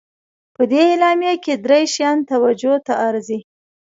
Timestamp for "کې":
1.43-1.53